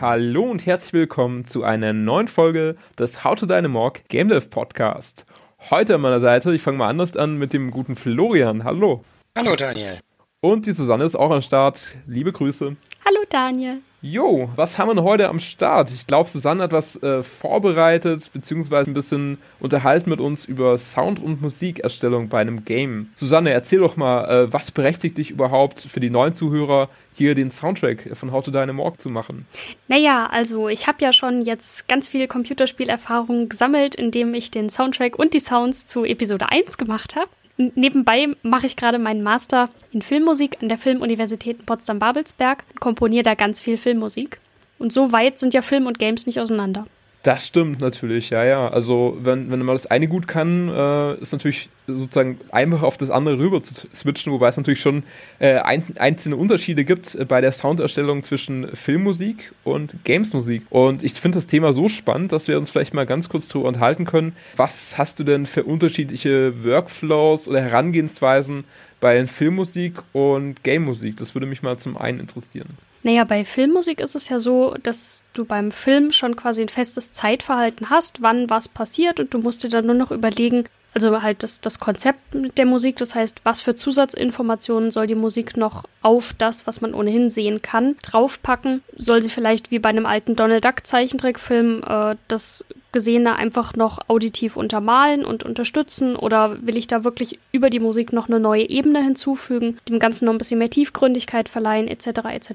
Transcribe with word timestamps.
Hallo 0.00 0.44
und 0.44 0.64
herzlich 0.64 0.92
willkommen 0.92 1.44
zu 1.44 1.64
einer 1.64 1.92
neuen 1.92 2.28
Folge 2.28 2.76
des 2.96 3.24
How 3.24 3.36
to 3.36 3.46
Dynamorg 3.46 4.08
Game 4.08 4.28
Dev 4.28 4.48
Podcast. 4.48 5.26
Heute 5.70 5.96
an 5.96 6.02
meiner 6.02 6.20
Seite, 6.20 6.54
ich 6.54 6.62
fange 6.62 6.78
mal 6.78 6.88
anders 6.88 7.16
an 7.16 7.36
mit 7.36 7.52
dem 7.52 7.72
guten 7.72 7.96
Florian. 7.96 8.62
Hallo. 8.62 9.02
Hallo 9.36 9.56
Daniel. 9.56 9.98
Und 10.40 10.66
die 10.66 10.72
Susanne 10.72 11.02
ist 11.02 11.16
auch 11.16 11.32
am 11.32 11.42
Start. 11.42 11.96
Liebe 12.06 12.30
Grüße. 12.30 12.76
Hallo 13.04 13.18
Daniel. 13.28 13.80
Jo, 14.00 14.48
was 14.54 14.78
haben 14.78 14.90
wir 14.90 14.94
denn 14.94 15.02
heute 15.02 15.28
am 15.28 15.40
Start? 15.40 15.90
Ich 15.90 16.06
glaube, 16.06 16.30
Susanne 16.30 16.62
hat 16.62 16.70
was 16.70 17.02
äh, 17.02 17.24
vorbereitet, 17.24 18.30
beziehungsweise 18.32 18.88
ein 18.88 18.94
bisschen 18.94 19.38
unterhalten 19.58 20.08
mit 20.08 20.20
uns 20.20 20.44
über 20.44 20.78
Sound- 20.78 21.20
und 21.20 21.42
Musikerstellung 21.42 22.28
bei 22.28 22.38
einem 22.38 22.64
Game. 22.64 23.08
Susanne, 23.16 23.50
erzähl 23.50 23.80
doch 23.80 23.96
mal, 23.96 24.44
äh, 24.44 24.52
was 24.52 24.70
berechtigt 24.70 25.18
dich 25.18 25.32
überhaupt 25.32 25.80
für 25.80 25.98
die 25.98 26.10
neuen 26.10 26.36
Zuhörer, 26.36 26.88
hier 27.12 27.34
den 27.34 27.50
Soundtrack 27.50 28.16
von 28.16 28.30
How 28.30 28.44
to 28.44 28.52
Dynamorg 28.52 29.00
zu 29.00 29.10
machen? 29.10 29.46
Naja, 29.88 30.28
also 30.30 30.68
ich 30.68 30.86
habe 30.86 31.02
ja 31.02 31.12
schon 31.12 31.42
jetzt 31.42 31.88
ganz 31.88 32.08
viel 32.08 32.28
Computerspielerfahrung 32.28 33.48
gesammelt, 33.48 33.96
indem 33.96 34.32
ich 34.32 34.52
den 34.52 34.70
Soundtrack 34.70 35.18
und 35.18 35.34
die 35.34 35.40
Sounds 35.40 35.86
zu 35.86 36.04
Episode 36.04 36.50
1 36.50 36.78
gemacht 36.78 37.16
habe. 37.16 37.30
Nebenbei 37.58 38.28
mache 38.42 38.66
ich 38.66 38.76
gerade 38.76 39.00
meinen 39.00 39.22
Master 39.22 39.68
in 39.90 40.00
Filmmusik 40.00 40.58
an 40.62 40.68
der 40.68 40.78
Filmuniversität 40.78 41.66
Potsdam-Babelsberg, 41.66 42.62
komponiere 42.78 43.24
da 43.24 43.34
ganz 43.34 43.60
viel 43.60 43.76
Filmmusik. 43.76 44.38
Und 44.78 44.92
so 44.92 45.10
weit 45.10 45.40
sind 45.40 45.54
ja 45.54 45.62
Film 45.62 45.86
und 45.86 45.98
Games 45.98 46.24
nicht 46.26 46.38
auseinander. 46.38 46.86
Das 47.24 47.48
stimmt 47.48 47.80
natürlich, 47.80 48.30
ja, 48.30 48.44
ja. 48.44 48.68
Also 48.68 49.18
wenn, 49.20 49.50
wenn 49.50 49.58
man 49.58 49.74
das 49.74 49.86
eine 49.86 50.06
gut 50.06 50.28
kann, 50.28 50.68
äh, 50.68 51.14
ist 51.14 51.32
natürlich 51.32 51.68
sozusagen 51.88 52.38
einfach 52.52 52.82
auf 52.82 52.96
das 52.96 53.10
andere 53.10 53.38
rüber 53.38 53.60
zu 53.62 53.74
switchen, 53.92 54.32
wobei 54.32 54.48
es 54.48 54.56
natürlich 54.56 54.80
schon 54.80 55.02
äh, 55.40 55.56
ein, 55.56 55.82
einzelne 55.98 56.36
Unterschiede 56.36 56.84
gibt 56.84 57.18
bei 57.26 57.40
der 57.40 57.50
Sounderstellung 57.50 58.22
zwischen 58.22 58.68
Filmmusik 58.74 59.52
und 59.64 59.96
Gamesmusik. 60.04 60.62
Und 60.70 61.02
ich 61.02 61.14
finde 61.14 61.38
das 61.38 61.46
Thema 61.46 61.72
so 61.72 61.88
spannend, 61.88 62.30
dass 62.30 62.46
wir 62.46 62.56
uns 62.56 62.70
vielleicht 62.70 62.94
mal 62.94 63.06
ganz 63.06 63.28
kurz 63.28 63.48
darüber 63.48 63.68
unterhalten 63.68 64.04
können. 64.04 64.36
Was 64.54 64.96
hast 64.96 65.18
du 65.18 65.24
denn 65.24 65.46
für 65.46 65.64
unterschiedliche 65.64 66.64
Workflows 66.64 67.48
oder 67.48 67.60
Herangehensweisen 67.60 68.64
bei 69.00 69.26
Filmmusik 69.26 69.94
und 70.12 70.62
Gamemusik? 70.62 71.16
Das 71.16 71.34
würde 71.34 71.46
mich 71.46 71.62
mal 71.62 71.78
zum 71.78 71.96
einen 71.96 72.20
interessieren. 72.20 72.68
Naja, 73.02 73.24
bei 73.24 73.44
Filmmusik 73.44 74.00
ist 74.00 74.16
es 74.16 74.28
ja 74.28 74.38
so, 74.38 74.74
dass 74.82 75.22
du 75.32 75.44
beim 75.44 75.70
Film 75.70 76.10
schon 76.10 76.36
quasi 76.36 76.62
ein 76.62 76.68
festes 76.68 77.12
Zeitverhalten 77.12 77.90
hast, 77.90 78.22
wann 78.22 78.50
was 78.50 78.68
passiert 78.68 79.20
und 79.20 79.32
du 79.32 79.38
musst 79.38 79.62
dir 79.62 79.68
dann 79.68 79.86
nur 79.86 79.94
noch 79.94 80.10
überlegen, 80.10 80.64
also 80.94 81.22
halt 81.22 81.42
das, 81.42 81.60
das 81.60 81.78
Konzept 81.78 82.20
der 82.32 82.66
Musik, 82.66 82.96
das 82.96 83.14
heißt, 83.14 83.42
was 83.44 83.62
für 83.62 83.74
Zusatzinformationen 83.74 84.90
soll 84.90 85.06
die 85.06 85.14
Musik 85.14 85.56
noch 85.56 85.84
auf 86.02 86.34
das, 86.36 86.66
was 86.66 86.80
man 86.80 86.94
ohnehin 86.94 87.30
sehen 87.30 87.62
kann, 87.62 87.96
draufpacken? 88.02 88.82
Soll 88.96 89.22
sie 89.22 89.30
vielleicht 89.30 89.70
wie 89.70 89.78
bei 89.78 89.90
einem 89.90 90.06
alten 90.06 90.34
Donald 90.34 90.64
Duck 90.64 90.86
Zeichentrickfilm 90.86 91.82
äh, 91.86 92.16
das 92.26 92.64
Gesehene 92.90 93.36
einfach 93.36 93.76
noch 93.76 94.08
auditiv 94.08 94.56
untermalen 94.56 95.24
und 95.24 95.44
unterstützen? 95.44 96.16
Oder 96.16 96.66
will 96.66 96.76
ich 96.76 96.86
da 96.86 97.04
wirklich 97.04 97.38
über 97.52 97.70
die 97.70 97.80
Musik 97.80 98.12
noch 98.12 98.28
eine 98.28 98.40
neue 98.40 98.68
Ebene 98.68 99.02
hinzufügen, 99.02 99.78
dem 99.88 99.98
Ganzen 99.98 100.24
noch 100.24 100.32
ein 100.32 100.38
bisschen 100.38 100.58
mehr 100.58 100.70
Tiefgründigkeit 100.70 101.48
verleihen, 101.48 101.86
etc. 101.86 102.06
etc. 102.30 102.50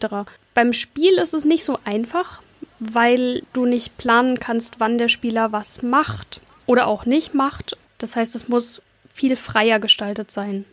Beim 0.54 0.74
Spiel 0.74 1.14
ist 1.14 1.34
es 1.34 1.46
nicht 1.46 1.64
so 1.64 1.78
einfach, 1.86 2.42
weil 2.80 3.44
du 3.54 3.66
nicht 3.66 3.98
planen 3.98 4.40
kannst, 4.40 4.80
wann 4.80 4.98
der 4.98 5.08
Spieler 5.08 5.52
was 5.52 5.84
macht 5.84 6.42
oder 6.66 6.88
auch 6.88 7.06
nicht 7.06 7.34
macht 7.34 7.78
das 8.04 8.16
heißt, 8.16 8.36
es 8.36 8.50
muss 8.50 8.82
viel 9.14 9.36
freier 9.36 9.80
gestaltet 9.80 10.30
sein. 10.32 10.66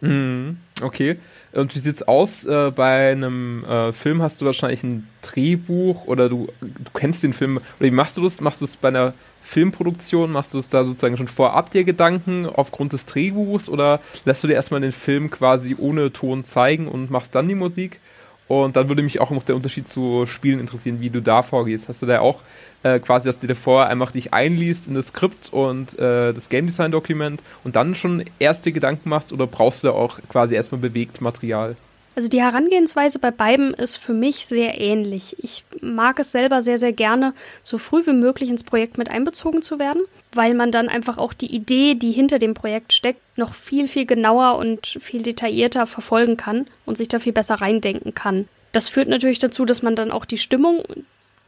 Mhm, 0.00 0.58
okay. 0.80 1.18
Und 1.52 1.74
wie 1.74 1.80
sieht's 1.80 2.02
aus? 2.02 2.44
Äh, 2.44 2.70
bei 2.70 3.12
einem 3.12 3.64
äh, 3.64 3.92
Film 3.92 4.22
hast 4.22 4.40
du 4.40 4.46
wahrscheinlich 4.46 4.82
ein 4.84 5.08
Drehbuch 5.22 6.06
oder 6.06 6.28
du, 6.28 6.48
du 6.60 6.90
kennst 6.94 7.22
den 7.22 7.32
Film. 7.32 7.56
Oder 7.56 7.64
wie 7.80 7.90
machst 7.90 8.16
du 8.16 8.22
das? 8.22 8.40
Machst 8.40 8.60
du 8.60 8.64
es 8.64 8.76
bei 8.76 8.88
einer 8.88 9.12
Filmproduktion? 9.42 10.30
Machst 10.30 10.54
du 10.54 10.58
es 10.58 10.68
da 10.70 10.84
sozusagen 10.84 11.16
schon 11.16 11.28
vorab 11.28 11.70
dir 11.72 11.84
Gedanken 11.84 12.46
aufgrund 12.46 12.92
des 12.92 13.06
Drehbuchs 13.06 13.68
oder 13.68 14.00
lässt 14.24 14.44
du 14.44 14.48
dir 14.48 14.54
erstmal 14.54 14.80
den 14.80 14.92
Film 14.92 15.30
quasi 15.30 15.74
ohne 15.76 16.12
Ton 16.12 16.44
zeigen 16.44 16.86
und 16.86 17.10
machst 17.10 17.34
dann 17.34 17.48
die 17.48 17.54
Musik? 17.54 18.00
Und 18.48 18.76
dann 18.76 18.88
würde 18.88 19.02
mich 19.02 19.20
auch 19.20 19.30
noch 19.30 19.42
der 19.42 19.56
Unterschied 19.56 19.86
zu 19.86 20.26
Spielen 20.26 20.58
interessieren, 20.58 21.00
wie 21.00 21.10
du 21.10 21.20
da 21.20 21.42
vorgehst. 21.42 21.88
Hast 21.88 22.00
du 22.00 22.06
da 22.06 22.20
auch 22.20 22.42
äh, 22.82 22.98
quasi, 22.98 23.28
dass 23.28 23.38
du 23.38 23.46
dir 23.46 23.54
vorher 23.54 23.90
einfach 23.90 24.10
dich 24.10 24.32
einliest 24.32 24.86
in 24.86 24.94
das 24.94 25.08
Skript 25.08 25.52
und 25.52 25.98
äh, 25.98 26.32
das 26.32 26.48
Game 26.48 26.66
Design 26.66 26.90
Dokument 26.90 27.42
und 27.62 27.76
dann 27.76 27.94
schon 27.94 28.24
erste 28.38 28.72
Gedanken 28.72 29.10
machst 29.10 29.32
oder 29.32 29.46
brauchst 29.46 29.82
du 29.82 29.88
da 29.88 29.92
auch 29.92 30.18
quasi 30.28 30.54
erstmal 30.54 30.80
bewegt 30.80 31.20
Material? 31.20 31.76
Also 32.18 32.28
die 32.28 32.42
Herangehensweise 32.42 33.20
bei 33.20 33.30
beiden 33.30 33.74
ist 33.74 33.94
für 33.94 34.12
mich 34.12 34.46
sehr 34.46 34.80
ähnlich. 34.80 35.36
Ich 35.38 35.62
mag 35.80 36.18
es 36.18 36.32
selber 36.32 36.64
sehr, 36.64 36.76
sehr 36.76 36.92
gerne, 36.92 37.32
so 37.62 37.78
früh 37.78 38.04
wie 38.06 38.12
möglich 38.12 38.50
ins 38.50 38.64
Projekt 38.64 38.98
mit 38.98 39.08
einbezogen 39.08 39.62
zu 39.62 39.78
werden, 39.78 40.02
weil 40.32 40.54
man 40.54 40.72
dann 40.72 40.88
einfach 40.88 41.16
auch 41.16 41.32
die 41.32 41.54
Idee, 41.54 41.94
die 41.94 42.10
hinter 42.10 42.40
dem 42.40 42.54
Projekt 42.54 42.92
steckt, 42.92 43.20
noch 43.38 43.54
viel, 43.54 43.86
viel 43.86 44.04
genauer 44.04 44.56
und 44.56 44.98
viel 45.00 45.22
detaillierter 45.22 45.86
verfolgen 45.86 46.36
kann 46.36 46.66
und 46.86 46.96
sich 46.96 47.06
da 47.06 47.20
viel 47.20 47.32
besser 47.32 47.54
reindenken 47.54 48.14
kann. 48.14 48.48
Das 48.72 48.88
führt 48.88 49.06
natürlich 49.06 49.38
dazu, 49.38 49.64
dass 49.64 49.82
man 49.82 49.94
dann 49.94 50.10
auch 50.10 50.24
die 50.24 50.38
Stimmung, 50.38 50.82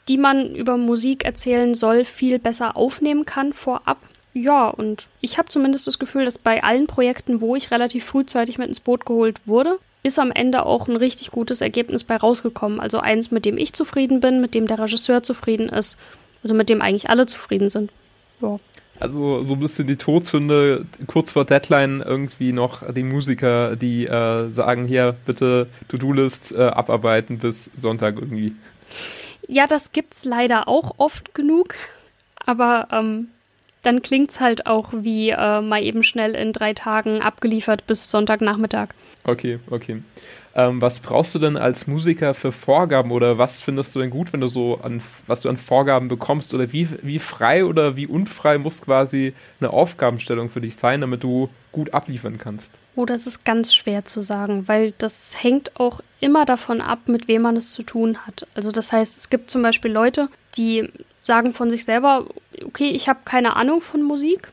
die 0.06 0.18
man 0.18 0.54
über 0.54 0.76
Musik 0.76 1.24
erzählen 1.24 1.74
soll, 1.74 2.04
viel 2.04 2.38
besser 2.38 2.76
aufnehmen 2.76 3.24
kann 3.24 3.52
vorab. 3.54 3.98
Ja, 4.34 4.68
und 4.68 5.08
ich 5.20 5.36
habe 5.36 5.48
zumindest 5.48 5.88
das 5.88 5.98
Gefühl, 5.98 6.26
dass 6.26 6.38
bei 6.38 6.62
allen 6.62 6.86
Projekten, 6.86 7.40
wo 7.40 7.56
ich 7.56 7.72
relativ 7.72 8.04
frühzeitig 8.04 8.56
mit 8.56 8.68
ins 8.68 8.78
Boot 8.78 9.04
geholt 9.04 9.40
wurde, 9.46 9.80
ist 10.02 10.18
am 10.18 10.32
Ende 10.32 10.64
auch 10.64 10.88
ein 10.88 10.96
richtig 10.96 11.30
gutes 11.30 11.60
Ergebnis 11.60 12.04
bei 12.04 12.16
rausgekommen. 12.16 12.80
Also 12.80 13.00
eins, 13.00 13.30
mit 13.30 13.44
dem 13.44 13.58
ich 13.58 13.72
zufrieden 13.72 14.20
bin, 14.20 14.40
mit 14.40 14.54
dem 14.54 14.66
der 14.66 14.78
Regisseur 14.78 15.22
zufrieden 15.22 15.68
ist, 15.68 15.98
also 16.42 16.54
mit 16.54 16.68
dem 16.68 16.80
eigentlich 16.80 17.10
alle 17.10 17.26
zufrieden 17.26 17.68
sind. 17.68 17.90
Ja. 18.40 18.58
Also 18.98 19.42
so 19.42 19.54
ein 19.54 19.60
bisschen 19.60 19.86
die 19.86 19.96
Todsünde, 19.96 20.84
kurz 21.06 21.32
vor 21.32 21.46
Deadline 21.46 22.02
irgendwie 22.04 22.52
noch 22.52 22.92
die 22.92 23.02
Musiker, 23.02 23.74
die 23.76 24.06
äh, 24.06 24.50
sagen, 24.50 24.84
hier 24.84 25.16
bitte 25.24 25.68
To-Do-List 25.88 26.52
äh, 26.52 26.64
abarbeiten 26.64 27.38
bis 27.38 27.70
Sonntag 27.74 28.16
irgendwie. 28.16 28.52
Ja, 29.48 29.66
das 29.66 29.92
gibt's 29.92 30.26
leider 30.26 30.68
auch 30.68 30.94
oft 30.98 31.34
genug, 31.34 31.74
aber 32.44 32.88
ähm, 32.92 33.28
dann 33.82 34.02
klingt's 34.02 34.40
halt 34.40 34.66
auch 34.66 34.90
wie 34.92 35.30
äh, 35.30 35.60
mal 35.60 35.82
eben 35.82 36.02
schnell 36.02 36.34
in 36.34 36.52
drei 36.52 36.74
Tagen 36.74 37.22
abgeliefert 37.22 37.86
bis 37.86 38.10
Sonntagnachmittag. 38.10 38.88
Okay, 39.24 39.58
okay. 39.70 40.02
Ähm, 40.54 40.82
was 40.82 40.98
brauchst 40.98 41.34
du 41.34 41.38
denn 41.38 41.56
als 41.56 41.86
Musiker 41.86 42.34
für 42.34 42.50
Vorgaben 42.50 43.12
oder 43.12 43.38
was 43.38 43.60
findest 43.60 43.94
du 43.94 44.00
denn 44.00 44.10
gut, 44.10 44.32
wenn 44.32 44.40
du 44.40 44.48
so 44.48 44.80
an, 44.82 45.00
was 45.26 45.42
du 45.42 45.48
an 45.48 45.56
Vorgaben 45.56 46.08
bekommst 46.08 46.52
oder 46.54 46.72
wie, 46.72 46.88
wie 47.02 47.20
frei 47.20 47.64
oder 47.64 47.96
wie 47.96 48.06
unfrei 48.06 48.58
muss 48.58 48.82
quasi 48.82 49.32
eine 49.60 49.70
Aufgabenstellung 49.70 50.50
für 50.50 50.60
dich 50.60 50.74
sein, 50.74 51.02
damit 51.02 51.22
du 51.22 51.48
gut 51.70 51.94
abliefern 51.94 52.38
kannst? 52.38 52.72
Oh, 52.96 53.06
das 53.06 53.26
ist 53.28 53.44
ganz 53.44 53.72
schwer 53.74 54.04
zu 54.04 54.20
sagen, 54.20 54.66
weil 54.66 54.92
das 54.98 55.32
hängt 55.40 55.78
auch 55.78 56.00
immer 56.18 56.44
davon 56.44 56.80
ab, 56.80 57.00
mit 57.06 57.28
wem 57.28 57.42
man 57.42 57.56
es 57.56 57.72
zu 57.72 57.84
tun 57.84 58.26
hat. 58.26 58.48
Also 58.54 58.72
das 58.72 58.92
heißt, 58.92 59.16
es 59.16 59.30
gibt 59.30 59.50
zum 59.50 59.62
Beispiel 59.62 59.92
Leute, 59.92 60.28
die 60.56 60.88
sagen 61.20 61.54
von 61.54 61.70
sich 61.70 61.84
selber, 61.84 62.26
okay, 62.64 62.90
ich 62.90 63.08
habe 63.08 63.20
keine 63.24 63.56
Ahnung 63.56 63.80
von 63.80 64.02
Musik, 64.02 64.50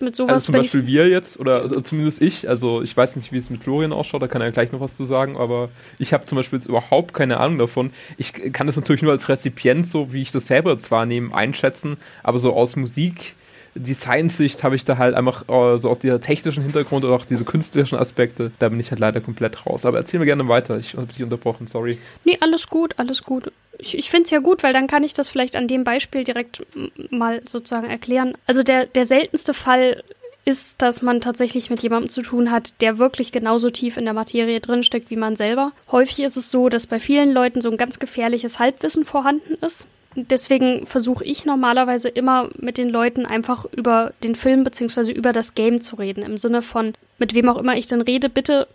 mit 0.00 0.16
sowas. 0.16 0.32
Also 0.32 0.46
zum 0.46 0.54
Beispiel 0.54 0.86
wir 0.86 1.08
jetzt, 1.08 1.38
oder 1.38 1.62
also 1.62 1.80
zumindest 1.80 2.20
ich, 2.20 2.48
also 2.48 2.82
ich 2.82 2.96
weiß 2.96 3.16
nicht, 3.16 3.32
wie 3.32 3.38
es 3.38 3.50
mit 3.50 3.62
Florian 3.62 3.92
ausschaut, 3.92 4.22
da 4.22 4.26
kann 4.26 4.42
er 4.42 4.50
gleich 4.50 4.72
noch 4.72 4.80
was 4.80 4.96
zu 4.96 5.04
sagen, 5.04 5.36
aber 5.36 5.68
ich 5.98 6.12
habe 6.12 6.26
zum 6.26 6.36
Beispiel 6.36 6.58
jetzt 6.58 6.66
überhaupt 6.66 7.14
keine 7.14 7.38
Ahnung 7.38 7.58
davon. 7.58 7.90
Ich 8.16 8.32
kann 8.52 8.66
das 8.66 8.76
natürlich 8.76 9.02
nur 9.02 9.12
als 9.12 9.28
Rezipient, 9.28 9.88
so 9.88 10.12
wie 10.12 10.22
ich 10.22 10.32
das 10.32 10.46
selber 10.46 10.72
jetzt 10.72 10.90
wahrnehme, 10.90 11.34
einschätzen, 11.34 11.96
aber 12.22 12.38
so 12.38 12.52
aus 12.54 12.76
Musik. 12.76 13.34
Designsicht 13.76 14.62
habe 14.62 14.76
ich 14.76 14.84
da 14.84 14.98
halt 14.98 15.16
einfach 15.16 15.48
äh, 15.48 15.78
so 15.78 15.90
aus 15.90 15.98
dieser 15.98 16.20
technischen 16.20 16.62
Hintergrund 16.62 17.04
oder 17.04 17.14
auch 17.14 17.24
diese 17.24 17.44
künstlerischen 17.44 17.98
Aspekte, 17.98 18.52
da 18.60 18.68
bin 18.68 18.78
ich 18.78 18.92
halt 18.92 19.00
leider 19.00 19.20
komplett 19.20 19.66
raus. 19.66 19.84
Aber 19.84 19.98
erzähl 19.98 20.20
mir 20.20 20.26
gerne 20.26 20.46
weiter, 20.46 20.78
ich 20.78 20.94
habe 20.94 21.06
dich 21.06 21.24
unterbrochen, 21.24 21.66
sorry. 21.66 21.98
Nee, 22.24 22.38
alles 22.40 22.68
gut, 22.68 22.94
alles 22.98 23.24
gut. 23.24 23.50
Ich, 23.78 23.96
ich 23.96 24.10
finde 24.10 24.24
es 24.24 24.30
ja 24.30 24.38
gut, 24.38 24.62
weil 24.62 24.72
dann 24.72 24.86
kann 24.86 25.04
ich 25.04 25.14
das 25.14 25.28
vielleicht 25.28 25.56
an 25.56 25.68
dem 25.68 25.84
Beispiel 25.84 26.24
direkt 26.24 26.64
mal 27.10 27.42
sozusagen 27.46 27.88
erklären. 27.88 28.34
Also 28.46 28.62
der, 28.62 28.86
der 28.86 29.04
seltenste 29.04 29.54
Fall 29.54 30.02
ist, 30.44 30.82
dass 30.82 31.02
man 31.02 31.20
tatsächlich 31.20 31.70
mit 31.70 31.82
jemandem 31.82 32.10
zu 32.10 32.22
tun 32.22 32.50
hat, 32.50 32.80
der 32.80 32.98
wirklich 32.98 33.32
genauso 33.32 33.70
tief 33.70 33.96
in 33.96 34.04
der 34.04 34.14
Materie 34.14 34.60
drinsteckt 34.60 35.10
wie 35.10 35.16
man 35.16 35.36
selber. 35.36 35.72
Häufig 35.90 36.20
ist 36.20 36.36
es 36.36 36.50
so, 36.50 36.68
dass 36.68 36.86
bei 36.86 37.00
vielen 37.00 37.32
Leuten 37.32 37.60
so 37.60 37.70
ein 37.70 37.76
ganz 37.76 37.98
gefährliches 37.98 38.58
Halbwissen 38.58 39.04
vorhanden 39.04 39.54
ist. 39.64 39.88
Deswegen 40.16 40.86
versuche 40.86 41.24
ich 41.24 41.44
normalerweise 41.44 42.08
immer 42.08 42.48
mit 42.56 42.78
den 42.78 42.88
Leuten 42.88 43.26
einfach 43.26 43.64
über 43.72 44.12
den 44.22 44.34
Film 44.34 44.62
bzw. 44.62 45.10
über 45.12 45.32
das 45.32 45.54
Game 45.54 45.80
zu 45.80 45.96
reden. 45.96 46.22
Im 46.22 46.38
Sinne 46.38 46.62
von, 46.62 46.94
mit 47.18 47.34
wem 47.34 47.48
auch 47.48 47.58
immer 47.58 47.76
ich 47.76 47.86
dann 47.86 48.00
rede, 48.00 48.28
bitte 48.28 48.68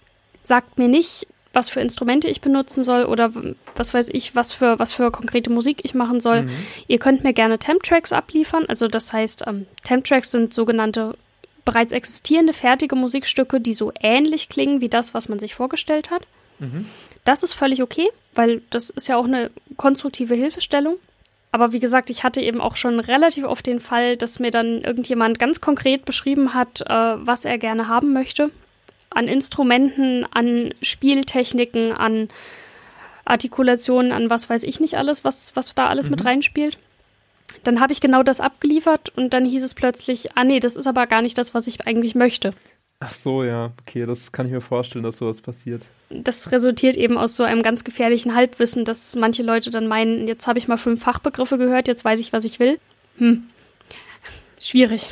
sagt 0.44 0.78
mir 0.78 0.88
nicht, 0.88 1.28
was 1.54 1.70
für 1.70 1.80
Instrumente 1.80 2.28
ich 2.28 2.42
benutzen 2.42 2.84
soll 2.84 3.06
oder 3.06 3.32
was 3.76 3.94
weiß 3.94 4.10
ich, 4.10 4.36
was 4.36 4.54
für, 4.54 4.78
was 4.78 4.94
für 4.94 5.12
konkrete 5.12 5.50
Musik 5.50 5.82
ich 5.84 5.96
machen 5.96 6.22
soll. 6.22 6.44
Mhm. 6.44 6.52
Ihr 6.88 7.00
könnt 7.00 7.24
mir 7.24 7.34
gerne 7.34 7.58
Temp-Tracks 7.58 8.14
abliefern. 8.14 8.66
Also 8.68 8.88
das 8.88 9.12
heißt, 9.12 9.46
ähm, 9.48 9.66
Temp-Tracks 9.84 10.32
sind 10.32 10.54
sogenannte 10.54 11.16
bereits 11.66 11.92
existierende 11.92 12.54
fertige 12.54 12.96
Musikstücke, 12.96 13.60
die 13.60 13.74
so 13.74 13.92
ähnlich 14.00 14.50
klingen 14.50 14.82
wie 14.82 14.90
das, 14.90 15.14
was 15.14 15.30
man 15.30 15.40
sich 15.40 15.56
vorgestellt 15.56 16.12
hat. 16.12 16.22
Mhm. 16.60 16.86
Das 17.24 17.44
ist 17.44 17.54
völlig 17.54 17.82
okay, 17.82 18.10
weil 18.34 18.62
das 18.70 18.90
ist 18.90 19.08
ja 19.08 19.18
auch 19.18 19.26
eine 19.26 19.52
konstruktive 19.78 20.36
Hilfestellung. 20.36 20.98
Aber 21.52 21.72
wie 21.72 21.80
gesagt, 21.80 22.10
ich 22.10 22.24
hatte 22.24 22.42
eben 22.42 22.62
auch 22.62 22.76
schon 22.76 23.00
relativ 23.00 23.44
oft 23.44 23.66
den 23.66 23.80
Fall, 23.80 24.18
dass 24.18 24.40
mir 24.40 24.52
dann 24.52 24.82
irgendjemand 24.82 25.40
ganz 25.40 25.62
konkret 25.62 26.06
beschrieben 26.06 26.54
hat, 26.54 26.82
äh, 26.82 26.88
was 26.88 27.44
er 27.44 27.58
gerne 27.58 27.88
haben 27.88 28.14
möchte. 28.14 28.52
An 29.10 29.28
Instrumenten, 29.28 30.26
an 30.32 30.74
Spieltechniken, 30.82 31.92
an 31.92 32.30
Artikulationen, 33.26 34.12
an 34.12 34.30
was 34.30 34.50
weiß 34.50 34.64
ich 34.64 34.80
nicht 34.80 34.98
alles, 34.98 35.24
was, 35.24 35.56
was 35.56 35.74
da 35.76 35.88
alles 35.88 36.08
mhm. 36.08 36.12
mit 36.12 36.26
reinspielt. 36.26 36.78
Dann 37.64 37.80
habe 37.80 37.94
ich 37.94 38.02
genau 38.02 38.24
das 38.24 38.40
abgeliefert 38.40 39.10
und 39.10 39.34
dann 39.34 39.46
hieß 39.46 39.64
es 39.64 39.76
plötzlich, 39.76 40.36
ah 40.36 40.44
nee, 40.44 40.60
das 40.60 40.76
ist 40.76 40.88
aber 40.88 41.08
gar 41.08 41.22
nicht 41.22 41.38
das, 41.38 41.54
was 41.54 41.68
ich 41.68 41.86
eigentlich 41.86 42.16
möchte. 42.16 42.52
Ach 43.02 43.14
so, 43.14 43.44
ja, 43.44 43.72
okay, 43.82 44.06
das 44.06 44.34
kann 44.34 44.46
ich 44.46 44.52
mir 44.52 44.62
vorstellen, 44.62 45.04
dass 45.04 45.18
sowas 45.18 45.42
passiert. 45.42 45.86
Das 46.10 46.52
resultiert 46.52 46.98
eben 46.98 47.18
aus 47.18 47.36
so 47.36 47.44
einem 47.44 47.64
ganz 47.64 47.86
gefährlichen 47.86 48.36
Halbwissen, 48.36 48.84
dass 48.84 49.16
manche 49.16 49.42
Leute 49.42 49.72
dann 49.72 49.88
meinen, 49.88 50.28
jetzt 50.28 50.48
habe 50.48 50.60
ich 50.60 50.68
mal 50.68 50.78
fünf 50.78 51.02
Fachbegriffe 51.02 51.58
gehört, 51.58 51.88
jetzt 51.88 52.04
weiß 52.04 52.20
ich, 52.20 52.34
was 52.34 52.44
ich 52.44 52.60
will. 52.60 52.78
Hm, 53.18 53.46
schwierig. 54.60 55.10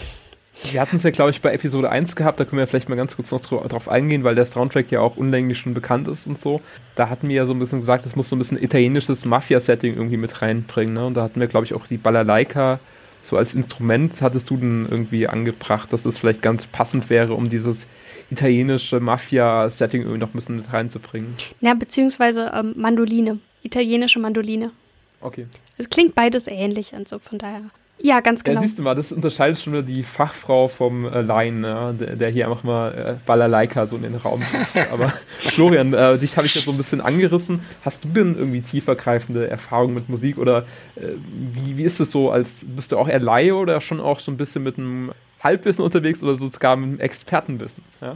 Wir 0.71 0.81
hatten 0.81 0.97
es 0.97 1.03
ja, 1.03 1.11
glaube 1.11 1.31
ich, 1.31 1.41
bei 1.41 1.53
Episode 1.53 1.89
1 1.89 2.15
gehabt, 2.15 2.39
da 2.39 2.45
können 2.45 2.59
wir 2.59 2.67
vielleicht 2.67 2.89
mal 2.89 2.95
ganz 2.95 3.15
kurz 3.15 3.31
noch 3.31 3.41
drauf 3.41 3.89
eingehen, 3.89 4.23
weil 4.23 4.35
der 4.35 4.45
Soundtrack 4.45 4.91
ja 4.91 4.99
auch 4.99 5.17
unlänglich 5.17 5.59
schon 5.59 5.73
bekannt 5.73 6.07
ist 6.07 6.27
und 6.27 6.37
so. 6.37 6.61
Da 6.95 7.09
hatten 7.09 7.29
wir 7.29 7.35
ja 7.35 7.45
so 7.45 7.53
ein 7.53 7.59
bisschen 7.59 7.79
gesagt, 7.79 8.05
es 8.05 8.15
muss 8.15 8.29
so 8.29 8.35
ein 8.35 8.39
bisschen 8.39 8.61
italienisches 8.61 9.25
Mafia-Setting 9.25 9.95
irgendwie 9.95 10.17
mit 10.17 10.41
reinbringen. 10.41 10.93
Ne? 10.93 11.05
Und 11.05 11.13
da 11.13 11.23
hatten 11.23 11.39
wir, 11.39 11.47
glaube 11.47 11.65
ich, 11.65 11.73
auch 11.73 11.87
die 11.87 11.97
Balalaika 11.97 12.79
so 13.27 13.37
als 13.37 13.53
Instrument 13.53 14.21
hattest 14.21 14.49
du 14.49 14.57
denn 14.57 14.87
irgendwie 14.89 15.27
angebracht, 15.27 15.91
dass 15.91 16.05
es 16.05 16.17
vielleicht 16.17 16.41
ganz 16.41 16.65
passend 16.65 17.09
wäre, 17.09 17.33
um 17.33 17.49
dieses 17.49 17.87
italienische 18.31 18.99
Mafia-Setting 18.99 20.01
irgendwie 20.01 20.19
noch 20.19 20.29
ein 20.29 20.33
bisschen 20.33 20.57
mit 20.57 20.71
reinzubringen? 20.71 21.35
Ja, 21.59 21.73
beziehungsweise 21.73 22.51
ähm, 22.53 22.73
Mandoline, 22.77 23.39
italienische 23.63 24.19
Mandoline. 24.19 24.71
Okay. 25.19 25.47
Es 25.77 25.89
klingt 25.89 26.15
beides 26.15 26.47
ähnlich 26.47 26.93
und 26.93 27.07
so, 27.07 27.19
von 27.19 27.37
daher. 27.37 27.63
Ja, 27.99 28.19
ganz 28.19 28.43
genau. 28.43 28.61
Ja, 28.61 28.67
siehst 28.67 28.77
du 28.77 28.83
mal, 28.83 28.93
das 28.93 29.11
unterscheidet 29.11 29.59
schon 29.59 29.73
wieder 29.73 29.83
die 29.83 30.03
Fachfrau 30.03 30.67
vom 30.67 31.05
äh, 31.05 31.21
Laien, 31.21 31.63
ja, 31.63 31.91
der, 31.93 32.15
der, 32.15 32.29
hier 32.29 32.47
einfach 32.47 32.63
mal 32.63 32.93
äh, 32.93 33.25
Balalaika 33.25 33.87
so 33.87 33.95
in 33.95 34.03
den 34.03 34.15
Raum 34.15 34.39
setzt. 34.39 34.77
Aber 34.91 35.11
Florian, 35.39 35.93
äh, 35.93 36.17
dich 36.17 36.37
habe 36.37 36.45
ich 36.45 36.53
jetzt 36.53 36.65
so 36.65 36.71
ein 36.71 36.77
bisschen 36.77 37.01
angerissen. 37.01 37.61
Hast 37.83 38.03
du 38.03 38.09
denn 38.09 38.35
irgendwie 38.37 38.61
tiefergreifende 38.61 39.49
Erfahrungen 39.49 39.95
mit 39.95 40.09
Musik 40.09 40.37
oder 40.37 40.65
äh, 40.95 41.13
wie, 41.53 41.77
wie 41.77 41.83
ist 41.83 41.99
es 41.99 42.11
so, 42.11 42.29
als 42.29 42.49
bist 42.63 42.91
du 42.91 42.97
auch 42.97 43.07
eher 43.07 43.19
Laie 43.19 43.55
oder 43.55 43.81
schon 43.81 43.99
auch 43.99 44.19
so 44.19 44.31
ein 44.31 44.37
bisschen 44.37 44.63
mit 44.63 44.77
einem 44.77 45.11
Halbwissen 45.43 45.83
unterwegs 45.83 46.21
oder 46.21 46.35
sogar 46.35 46.75
mit 46.75 46.89
einem 46.89 46.99
Expertenwissen? 46.99 47.83
Ja? 48.01 48.15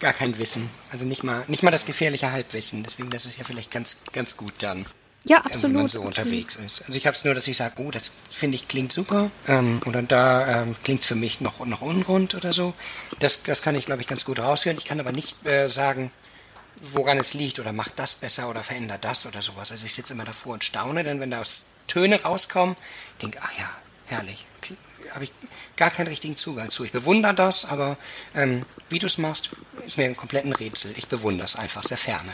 Gar 0.00 0.12
kein 0.12 0.38
Wissen. 0.38 0.68
Also 0.90 1.06
nicht 1.06 1.22
mal, 1.22 1.44
nicht 1.48 1.62
mal 1.62 1.70
das 1.70 1.86
gefährliche 1.86 2.32
Halbwissen. 2.32 2.82
Deswegen, 2.82 3.10
das 3.10 3.26
ist 3.26 3.38
ja 3.38 3.44
vielleicht 3.44 3.70
ganz, 3.70 4.04
ganz 4.12 4.36
gut 4.36 4.52
dann. 4.60 4.84
Ja, 5.28 5.38
absolut. 5.38 5.62
Wenn 5.62 5.72
man 5.72 5.88
so 5.88 6.02
unterwegs 6.02 6.56
ist. 6.56 6.82
Also 6.82 6.96
ich 6.96 7.06
habe 7.06 7.16
es 7.16 7.24
nur, 7.24 7.34
dass 7.34 7.48
ich 7.48 7.56
sage, 7.56 7.74
oh, 7.78 7.90
das 7.90 8.12
finde 8.30 8.54
ich 8.54 8.68
klingt 8.68 8.92
super. 8.92 9.30
Ähm, 9.48 9.80
oder 9.84 10.02
da 10.02 10.62
ähm, 10.62 10.76
klingt 10.84 11.00
es 11.00 11.06
für 11.06 11.16
mich 11.16 11.40
noch, 11.40 11.64
noch 11.66 11.80
unrund 11.80 12.36
oder 12.36 12.52
so. 12.52 12.74
Das, 13.18 13.42
das 13.42 13.62
kann 13.62 13.74
ich, 13.74 13.86
glaube 13.86 14.02
ich, 14.02 14.06
ganz 14.06 14.24
gut 14.24 14.38
raushören. 14.38 14.78
Ich 14.78 14.84
kann 14.84 15.00
aber 15.00 15.10
nicht 15.10 15.44
äh, 15.44 15.68
sagen, 15.68 16.12
woran 16.80 17.18
es 17.18 17.34
liegt 17.34 17.58
oder 17.58 17.72
macht 17.72 17.98
das 17.98 18.14
besser 18.14 18.48
oder 18.48 18.62
verändert 18.62 19.04
das 19.04 19.26
oder 19.26 19.42
sowas. 19.42 19.72
Also 19.72 19.84
ich 19.84 19.94
sitze 19.94 20.12
immer 20.12 20.24
davor 20.24 20.54
und 20.54 20.64
staune, 20.64 21.02
denn 21.02 21.18
wenn 21.18 21.30
da 21.30 21.42
Töne 21.88 22.22
rauskommen, 22.22 22.76
denke, 23.20 23.38
ach 23.42 23.58
ja, 23.58 23.70
herrlich. 24.06 24.46
Habe 25.10 25.24
ich 25.24 25.32
gar 25.76 25.90
keinen 25.90 26.08
richtigen 26.08 26.36
Zugang 26.36 26.70
zu. 26.70 26.84
Ich 26.84 26.92
bewundere 26.92 27.34
das, 27.34 27.64
aber 27.64 27.96
ähm, 28.34 28.64
wie 28.90 28.98
du 28.98 29.06
es 29.06 29.18
machst, 29.18 29.50
ist 29.84 29.98
mir 29.98 30.04
ein 30.04 30.16
kompletten 30.16 30.52
Rätsel. 30.52 30.92
Ich 30.96 31.08
bewundere 31.08 31.46
es 31.46 31.56
einfach 31.56 31.82
sehr 31.82 31.96
ferne. 31.96 32.32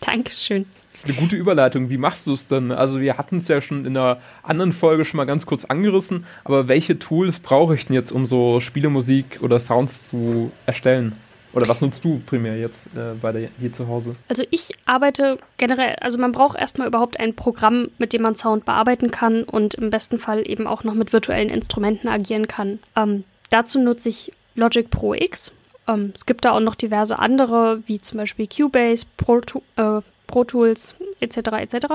Dankeschön. 0.06 0.66
Das 0.90 1.04
ist 1.04 1.10
eine 1.10 1.18
gute 1.18 1.36
Überleitung. 1.36 1.90
Wie 1.90 1.98
machst 1.98 2.26
du 2.26 2.32
es 2.32 2.46
denn? 2.48 2.72
Also 2.72 3.00
wir 3.00 3.18
hatten 3.18 3.38
es 3.38 3.48
ja 3.48 3.60
schon 3.60 3.84
in 3.84 3.96
einer 3.96 4.18
anderen 4.42 4.72
Folge 4.72 5.04
schon 5.04 5.18
mal 5.18 5.26
ganz 5.26 5.46
kurz 5.46 5.64
angerissen, 5.64 6.24
aber 6.44 6.66
welche 6.66 6.98
Tools 6.98 7.40
brauche 7.40 7.74
ich 7.74 7.86
denn 7.86 7.94
jetzt, 7.94 8.10
um 8.10 8.26
so 8.26 8.60
Spielemusik 8.60 9.38
oder 9.42 9.58
Sounds 9.60 10.08
zu 10.08 10.50
erstellen? 10.66 11.12
Oder 11.52 11.68
was 11.68 11.80
nutzt 11.80 12.04
du 12.04 12.20
primär 12.26 12.58
jetzt 12.58 12.88
äh, 12.88 13.14
bei 13.20 13.32
dir 13.32 13.48
hier 13.58 13.72
zu 13.72 13.88
Hause? 13.88 14.16
Also 14.28 14.44
ich 14.50 14.72
arbeite 14.84 15.38
generell, 15.56 15.96
also 16.00 16.18
man 16.18 16.32
braucht 16.32 16.58
erstmal 16.58 16.88
überhaupt 16.88 17.18
ein 17.18 17.34
Programm, 17.34 17.90
mit 17.98 18.12
dem 18.12 18.22
man 18.22 18.36
Sound 18.36 18.64
bearbeiten 18.64 19.10
kann 19.10 19.44
und 19.44 19.74
im 19.74 19.90
besten 19.90 20.18
Fall 20.18 20.48
eben 20.48 20.66
auch 20.66 20.84
noch 20.84 20.94
mit 20.94 21.12
virtuellen 21.12 21.48
Instrumenten 21.48 22.08
agieren 22.08 22.48
kann. 22.48 22.78
Ähm, 22.96 23.24
dazu 23.50 23.80
nutze 23.80 24.10
ich 24.10 24.32
Logic 24.54 24.90
Pro 24.90 25.14
X. 25.14 25.52
Ähm, 25.88 26.12
es 26.14 26.26
gibt 26.26 26.44
da 26.44 26.52
auch 26.52 26.60
noch 26.60 26.74
diverse 26.74 27.18
andere, 27.18 27.82
wie 27.86 28.00
zum 28.00 28.18
Beispiel 28.18 28.46
Cubase, 28.46 29.06
Pro, 29.16 29.40
äh, 29.76 30.00
Pro 30.26 30.44
Tools 30.44 30.94
etc. 31.20 31.36
etc. 31.58 31.86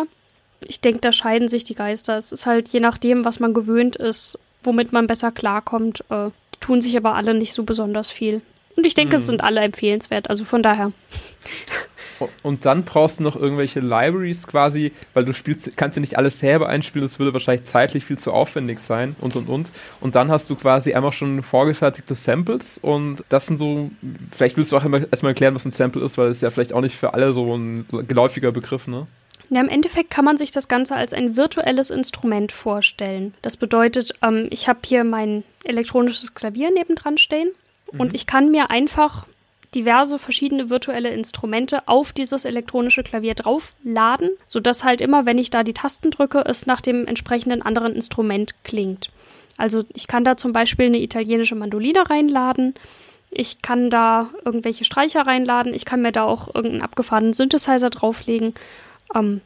Ich 0.66 0.82
denke, 0.82 1.02
da 1.02 1.12
scheiden 1.12 1.48
sich 1.48 1.64
die 1.64 1.76
Geister. 1.76 2.18
Es 2.18 2.32
ist 2.32 2.46
halt 2.46 2.70
je 2.70 2.80
nachdem, 2.80 3.24
was 3.24 3.40
man 3.40 3.54
gewöhnt 3.54 3.96
ist, 3.96 4.40
womit 4.64 4.92
man 4.92 5.08
besser 5.08 5.32
klarkommt. 5.32 6.04
Äh, 6.10 6.30
tun 6.60 6.82
sich 6.82 6.98
aber 6.98 7.16
alle 7.16 7.34
nicht 7.34 7.54
so 7.54 7.64
besonders 7.64 8.10
viel. 8.10 8.42
Und 8.76 8.88
ich 8.88 8.96
denke, 8.96 9.16
mhm. 9.16 9.20
es 9.20 9.28
sind 9.28 9.44
alle 9.44 9.62
empfehlenswert. 9.62 10.30
Also 10.30 10.46
von 10.46 10.64
daher. 10.64 10.92
Und 12.42 12.66
dann 12.66 12.84
brauchst 12.84 13.20
du 13.20 13.24
noch 13.24 13.36
irgendwelche 13.36 13.80
Libraries 13.80 14.48
quasi, 14.48 14.92
weil 15.14 15.26
du 15.26 15.34
spielst, 15.34 15.76
kannst 15.78 15.98
ja 15.98 16.02
nicht 16.02 16.18
alles 16.18 16.40
selber 16.40 16.70
einspielen, 16.70 17.06
das 17.06 17.20
würde 17.20 17.34
wahrscheinlich 17.34 17.66
zeitlich 17.66 18.06
viel 18.06 18.18
zu 18.18 18.32
aufwendig 18.32 18.80
sein 18.80 19.16
und 19.22 19.36
und 19.36 19.50
und. 19.50 19.72
Und 20.00 20.16
dann 20.16 20.30
hast 20.30 20.50
du 20.50 20.56
quasi 20.56 20.94
einfach 20.94 21.14
schon 21.14 21.44
vorgefertigte 21.44 22.16
Samples 22.16 22.78
und 22.78 23.24
das 23.30 23.48
sind 23.48 23.58
so, 23.58 23.92
vielleicht 24.32 24.58
willst 24.58 24.72
du 24.72 24.78
auch 24.78 24.86
erstmal 24.86 25.32
erklären, 25.32 25.56
was 25.56 25.66
ein 25.66 25.72
Sample 25.72 26.04
ist, 26.04 26.18
weil 26.18 26.28
es 26.28 26.42
ja 26.42 26.50
vielleicht 26.50 26.74
auch 26.74 26.82
nicht 26.82 26.96
für 26.96 27.14
alle 27.14 27.34
so 27.34 27.56
ein 27.56 27.86
geläufiger 28.08 28.52
Begriff, 28.52 28.88
ne? 28.88 29.08
Ja, 29.50 29.62
im 29.62 29.70
Endeffekt 29.70 30.10
kann 30.10 30.26
man 30.26 30.38
sich 30.38 30.52
das 30.52 30.68
Ganze 30.68 30.96
als 30.96 31.14
ein 31.14 31.36
virtuelles 31.36 31.90
Instrument 31.90 32.52
vorstellen. 32.52 33.36
Das 33.42 33.58
bedeutet, 33.58 34.14
ähm, 34.24 34.48
ich 34.50 34.68
habe 34.68 34.80
hier 34.84 35.04
mein 35.04 35.44
elektronisches 35.64 36.34
Klavier 36.34 36.72
nebendran 36.72 37.18
stehen 37.18 37.52
mhm. 37.92 38.00
und 38.00 38.16
ich 38.16 38.26
kann 38.26 38.50
mir 38.50 38.72
einfach 38.72 39.28
diverse 39.76 40.20
verschiedene 40.20 40.70
virtuelle 40.70 41.10
Instrumente 41.10 41.88
auf 41.88 42.14
dieses 42.14 42.46
elektronische 42.46 43.04
Klavier 43.04 43.36
draufladen, 43.36 44.30
sodass 44.48 44.84
halt 44.84 45.02
immer, 45.02 45.26
wenn 45.26 45.38
ich 45.38 45.50
da 45.50 45.64
die 45.64 45.74
Tasten 45.74 46.12
drücke, 46.12 46.44
es 46.46 46.66
nach 46.66 46.82
dem 46.82 47.06
entsprechenden 47.08 47.62
anderen 47.62 47.96
Instrument 47.96 48.56
klingt. 48.64 49.10
Also 49.58 49.84
ich 49.94 50.08
kann 50.08 50.24
da 50.24 50.38
zum 50.38 50.54
Beispiel 50.54 50.88
eine 50.88 51.02
italienische 51.02 51.56
Mandoline 51.56 52.10
reinladen, 52.10 52.76
ich 53.36 53.62
kann 53.62 53.90
da 53.90 54.30
irgendwelche 54.46 54.86
Streicher 54.86 55.26
reinladen, 55.26 55.74
ich 55.74 55.86
kann 55.86 56.02
mir 56.02 56.12
da 56.12 56.24
auch 56.24 56.48
irgendeinen 56.54 56.84
abgefahrenen 56.84 57.34
Synthesizer 57.34 57.90
drauflegen 57.90 58.54
ähm, 59.16 59.42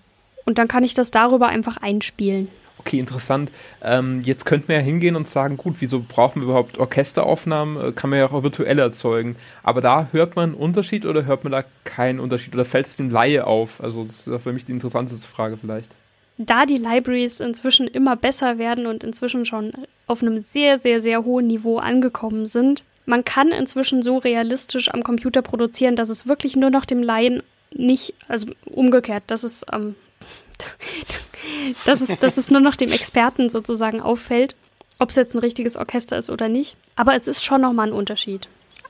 und 0.46 0.58
dann 0.58 0.68
kann 0.68 0.84
ich 0.84 0.94
das 0.94 1.12
darüber 1.12 1.48
einfach 1.48 1.78
einspielen 1.78 2.50
okay, 2.88 3.00
interessant. 3.00 3.52
Ähm, 3.82 4.22
jetzt 4.24 4.46
könnten 4.46 4.70
wir 4.70 4.78
ja 4.78 4.82
hingehen 4.82 5.16
und 5.16 5.28
sagen, 5.28 5.58
gut, 5.58 5.76
wieso 5.80 6.04
brauchen 6.08 6.42
wir 6.42 6.48
überhaupt 6.48 6.78
Orchesteraufnahmen? 6.78 7.90
Äh, 7.90 7.92
kann 7.92 8.10
man 8.10 8.20
ja 8.20 8.26
auch 8.26 8.44
virtuell 8.44 8.80
erzeugen. 8.80 9.36
Aber 9.64 9.82
da 9.82 10.08
hört 10.12 10.36
man 10.36 10.52
einen 10.52 10.60
Unterschied 10.60 11.06
oder 11.06 11.26
hört 11.26 11.44
man 11.44 11.52
da 11.52 11.64
keinen 11.84 12.20
Unterschied? 12.20 12.54
Oder 12.54 12.66
fällt 12.66 12.88
es 12.88 12.96
dem 12.96 13.10
Laie 13.10 13.46
auf? 13.46 13.84
Also 13.84 14.04
das 14.04 14.28
ist 14.28 14.42
für 14.44 14.54
mich 14.54 14.66
die 14.66 14.72
interessanteste 14.72 15.28
Frage 15.28 15.58
vielleicht. 15.58 15.96
Da 16.38 16.66
die 16.66 16.78
Libraries 16.78 17.40
inzwischen 17.40 17.88
immer 17.88 18.16
besser 18.16 18.58
werden 18.58 18.86
und 18.86 19.04
inzwischen 19.04 19.46
schon 19.46 19.74
auf 20.06 20.22
einem 20.22 20.40
sehr, 20.40 20.78
sehr, 20.78 21.02
sehr 21.02 21.26
hohen 21.26 21.48
Niveau 21.48 21.80
angekommen 21.80 22.46
sind, 22.46 22.86
man 23.06 23.26
kann 23.26 23.50
inzwischen 23.50 24.04
so 24.04 24.18
realistisch 24.18 24.94
am 24.94 25.04
Computer 25.04 25.42
produzieren, 25.42 25.96
dass 25.96 26.10
es 26.10 26.28
wirklich 26.28 26.56
nur 26.56 26.70
noch 26.70 26.86
dem 26.86 27.02
Laien 27.02 27.42
nicht, 27.72 28.14
also 28.28 28.48
umgekehrt, 28.66 29.24
dass 29.28 29.44
es 29.44 29.66
ähm, 29.74 29.96
dass 31.86 32.02
es, 32.02 32.20
dass 32.20 32.38
es 32.38 32.52
nur 32.52 32.62
noch 32.62 32.76
dem 32.76 32.92
Experten 32.92 33.50
sozusagen 33.50 34.02
auffällt, 34.02 34.56
ob 35.00 35.10
es 35.10 35.16
jetzt 35.16 35.36
ein 35.36 35.40
richtiges 35.40 35.78
Orchester 35.78 36.18
ist 36.18 36.30
oder 36.30 36.50
nicht. 36.50 36.76
Aber 36.96 37.16
es 37.16 37.28
ist 37.28 37.44
schon 37.44 37.62
nochmal 37.62 37.88
ein 37.88 37.94
Unterschied. 37.94 38.48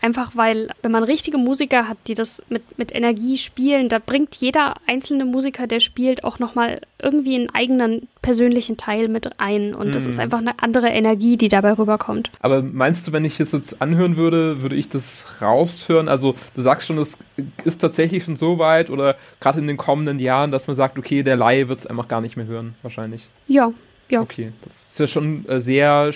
Einfach 0.07 0.37
weil, 0.37 0.69
wenn 0.81 0.93
man 0.93 1.03
richtige 1.03 1.37
Musiker 1.37 1.89
hat, 1.89 1.97
die 2.07 2.13
das 2.13 2.41
mit, 2.47 2.77
mit 2.77 2.95
Energie 2.95 3.37
spielen, 3.37 3.89
da 3.89 3.99
bringt 3.99 4.33
jeder 4.35 4.75
einzelne 4.87 5.25
Musiker, 5.25 5.67
der 5.67 5.81
spielt, 5.81 6.23
auch 6.23 6.39
nochmal 6.39 6.79
irgendwie 6.97 7.35
einen 7.35 7.49
eigenen 7.49 8.07
persönlichen 8.21 8.77
Teil 8.77 9.09
mit 9.09 9.37
ein. 9.41 9.75
Und 9.75 9.93
das 9.93 10.05
ist 10.05 10.15
mhm. 10.15 10.21
einfach 10.21 10.37
eine 10.37 10.63
andere 10.63 10.87
Energie, 10.87 11.35
die 11.35 11.49
dabei 11.49 11.73
rüberkommt. 11.73 12.31
Aber 12.39 12.61
meinst 12.61 13.05
du, 13.05 13.11
wenn 13.11 13.25
ich 13.25 13.37
es 13.37 13.51
jetzt 13.51 13.81
anhören 13.81 14.15
würde, 14.15 14.61
würde 14.61 14.77
ich 14.77 14.87
das 14.87 15.25
raushören? 15.41 16.07
Also 16.07 16.35
du 16.55 16.61
sagst 16.61 16.87
schon, 16.87 16.99
es 16.99 17.17
ist 17.65 17.79
tatsächlich 17.79 18.23
schon 18.23 18.37
so 18.37 18.59
weit 18.59 18.89
oder 18.89 19.17
gerade 19.41 19.59
in 19.59 19.67
den 19.67 19.75
kommenden 19.75 20.19
Jahren, 20.19 20.51
dass 20.51 20.67
man 20.67 20.77
sagt, 20.77 20.97
okay, 20.97 21.21
der 21.21 21.35
Laie 21.35 21.67
wird 21.67 21.79
es 21.79 21.85
einfach 21.85 22.07
gar 22.07 22.21
nicht 22.21 22.37
mehr 22.37 22.45
hören, 22.45 22.75
wahrscheinlich. 22.81 23.27
Ja, 23.45 23.73
ja. 24.07 24.21
Okay, 24.21 24.53
das 24.63 24.71
ist 24.89 24.99
ja 25.01 25.07
schon 25.07 25.45
äh, 25.49 25.59
sehr 25.59 26.13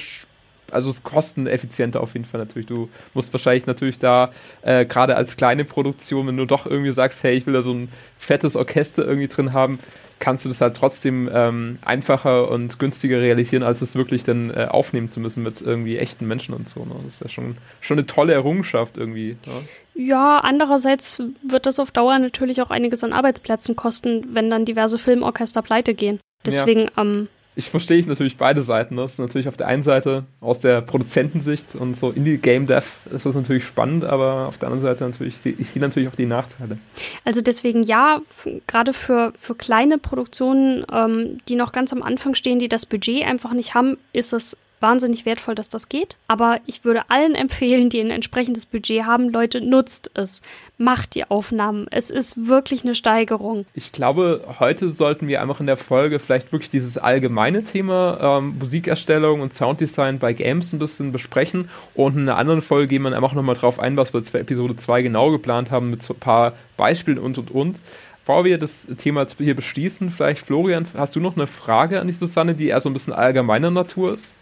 also 0.72 0.90
es 0.90 1.04
kosteneffizienter 1.04 2.01
auf 2.01 2.13
jeden 2.13 2.25
Fall 2.25 2.40
natürlich. 2.40 2.68
Du 2.68 2.90
musst 3.13 3.34
wahrscheinlich 3.34 3.66
natürlich 3.66 4.00
da, 4.00 4.32
äh, 4.62 4.86
gerade 4.86 5.16
als 5.16 5.38
kleine 5.38 5.66
Produktion, 5.66 6.28
wenn 6.28 6.38
du 6.38 6.46
doch 6.46 6.66
irgendwie 6.66 6.92
sagst, 6.92 7.24
hey, 7.24 7.36
ich 7.36 7.46
will 7.46 7.54
da 7.54 7.62
so 7.62 7.74
ein 7.74 7.90
fettes 8.18 8.56
Orchester 8.56 9.06
irgendwie 9.06 9.28
drin 9.28 9.54
haben, 9.54 9.80
kannst 10.20 10.46
du 10.46 10.50
das 10.50 10.62
halt 10.62 10.78
trotzdem 10.78 11.30
ähm, 11.34 11.80
einfacher 11.84 12.50
und 12.50 12.80
günstiger 12.80 13.20
realisieren, 13.20 13.63
als 13.63 13.82
es 13.82 13.96
wirklich 13.96 14.24
dann 14.24 14.51
äh, 14.51 14.68
aufnehmen 14.70 15.12
zu 15.12 15.20
müssen 15.20 15.44
mit 15.44 15.62
irgendwie 15.62 15.98
echten 15.98 16.28
Menschen 16.28 16.54
und 16.54 16.70
so. 16.70 16.86
Ne? 16.86 16.96
Das 17.04 17.16
ist 17.16 17.22
ja 17.22 17.28
schon, 17.28 17.58
schon 17.82 17.98
eine 17.98 18.08
tolle 18.08 18.34
Errungenschaft 18.34 18.98
irgendwie. 18.98 19.36
Ja. 19.46 19.54
Ja, 19.94 20.40
andererseits 20.40 21.22
wird 21.44 21.66
das 21.66 21.78
auf 21.78 21.92
Dauer 21.92 22.18
natürlich 22.18 22.62
auch 22.62 22.70
einiges 22.70 23.04
an 23.04 23.12
Arbeitsplätzen 23.12 23.75
kosten, 23.75 24.30
wenn 24.34 24.50
dann 24.50 24.63
diverse 24.63 24.98
Filmorchester 24.98 25.62
pleite 25.62 25.94
gehen. 25.94 26.22
Deswegen, 26.46 26.82
ja. 26.82 26.92
ähm, 26.98 27.28
ich 27.55 27.70
verstehe 27.70 28.05
natürlich 28.05 28.38
beide 28.38 28.62
Seiten. 28.62 28.96
Das 28.96 29.13
ist 29.13 29.20
natürlich 29.20 29.48
auf 29.48 29.58
der 29.58 29.67
einen 29.67 29.84
Seite 29.84 30.24
aus 30.39 30.60
der 30.60 30.81
Produzentensicht 30.81 31.75
und 31.75 31.98
so 31.98 32.12
Indie-Game 32.12 32.65
Dev 32.65 32.86
ist 33.13 33.25
das 33.25 33.36
natürlich 33.36 33.65
spannend, 33.65 34.05
aber 34.05 34.48
auf 34.48 34.58
der 34.58 34.70
anderen 34.70 34.84
Seite 34.84 35.03
natürlich, 35.03 35.46
ich 35.46 35.70
sehe 35.70 35.81
natürlich 35.81 36.08
auch 36.10 36.15
die 36.15 36.25
Nachteile. 36.25 36.77
Also 37.25 37.41
deswegen 37.41 37.84
ja, 37.84 38.22
gerade 38.67 38.93
für, 38.93 39.34
für 39.38 39.55
kleine 39.55 39.98
Produktionen, 39.98 40.86
ähm, 40.91 41.39
die 41.50 41.55
noch 41.55 41.74
ganz 41.74 41.91
am 41.91 42.03
Anfang 42.03 42.36
stehen, 42.36 42.60
die 42.60 42.70
das 42.70 42.86
Budget 42.86 43.25
einfach 43.25 43.53
nicht 43.53 43.75
haben, 43.75 43.98
ist 44.13 44.31
es 44.31 44.58
wahnsinnig 44.81 45.25
wertvoll, 45.25 45.55
dass 45.55 45.69
das 45.69 45.89
geht. 45.89 46.15
Aber 46.27 46.59
ich 46.65 46.83
würde 46.83 47.09
allen 47.09 47.35
empfehlen, 47.35 47.89
die 47.89 48.00
ein 48.00 48.09
entsprechendes 48.09 48.65
Budget 48.65 49.05
haben, 49.05 49.29
Leute, 49.29 49.61
nutzt 49.61 50.11
es. 50.13 50.41
Macht 50.77 51.15
die 51.15 51.25
Aufnahmen. 51.25 51.88
Es 51.91 52.09
ist 52.09 52.47
wirklich 52.47 52.83
eine 52.83 52.95
Steigerung. 52.95 53.65
Ich 53.73 53.91
glaube, 53.91 54.43
heute 54.59 54.89
sollten 54.89 55.27
wir 55.27 55.41
einfach 55.41 55.59
in 55.59 55.67
der 55.67 55.77
Folge 55.77 56.17
vielleicht 56.19 56.51
wirklich 56.51 56.71
dieses 56.71 56.97
allgemeine 56.97 57.63
Thema 57.63 58.39
ähm, 58.39 58.57
Musikerstellung 58.59 59.41
und 59.41 59.53
Sounddesign 59.53 60.19
bei 60.19 60.33
Games 60.33 60.73
ein 60.73 60.79
bisschen 60.79 61.11
besprechen. 61.11 61.69
Und 61.93 62.15
in 62.15 62.21
einer 62.21 62.38
anderen 62.38 62.61
Folge 62.61 62.88
gehen 62.88 63.03
wir 63.03 63.15
einfach 63.15 63.33
nochmal 63.33 63.55
drauf 63.55 63.79
ein, 63.79 63.95
was 63.97 64.13
wir 64.13 64.23
für 64.23 64.39
Episode 64.39 64.75
2 64.75 65.03
genau 65.03 65.31
geplant 65.31 65.69
haben, 65.69 65.91
mit 65.91 66.01
so 66.01 66.13
ein 66.13 66.19
paar 66.19 66.53
Beispielen 66.77 67.19
und 67.19 67.38
und 67.38 67.51
und. 67.51 67.77
Bevor 68.25 68.45
wir 68.45 68.57
das 68.57 68.88
Thema 68.97 69.25
hier 69.38 69.55
beschließen, 69.55 70.11
vielleicht 70.11 70.45
Florian, 70.45 70.88
hast 70.95 71.15
du 71.15 71.19
noch 71.19 71.35
eine 71.35 71.47
Frage 71.47 72.00
an 72.00 72.07
die 72.07 72.13
Susanne, 72.13 72.53
die 72.53 72.67
eher 72.67 72.79
so 72.79 72.89
ein 72.89 72.93
bisschen 72.93 73.13
allgemeiner 73.13 73.71
Natur 73.71 74.13
ist? 74.13 74.38